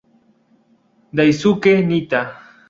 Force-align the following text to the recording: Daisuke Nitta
Daisuke 1.17 1.73
Nitta 1.87 2.21